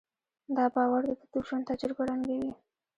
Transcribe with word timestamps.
دا 0.57 0.65
باور 0.75 1.01
د 1.07 1.11
ده 1.19 1.25
د 1.33 1.35
ژوند 1.47 1.67
تجربه 1.69 2.03
رنګوي. 2.11 2.51